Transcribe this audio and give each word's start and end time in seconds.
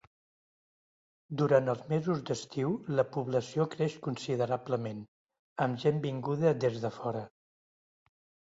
Durant 1.41 1.69
els 1.73 1.83
mesos 1.91 2.23
d'estiu 2.29 2.71
la 3.01 3.05
població 3.17 3.67
creix 3.75 3.99
considerablement, 4.09 5.05
amb 5.67 5.81
gent 5.87 6.03
vinguda 6.09 6.57
des 6.67 6.83
de 6.89 6.95
fora. 6.99 7.25